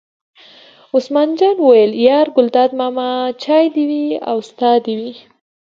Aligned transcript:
عثمان 0.95 1.29
جان 1.41 1.55
وویل: 1.61 1.91
یار 2.07 2.27
ګلداد 2.35 2.71
ماما 2.79 3.09
چای 3.43 3.65
دې 3.75 3.83
وي 3.89 4.05
او 4.29 4.37
ستا 4.49 4.71
دې 4.85 4.93
وي. 4.99 5.13